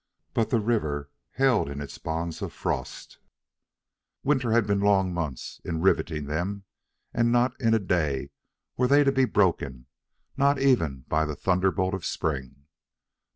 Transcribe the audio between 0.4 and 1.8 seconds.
the river held in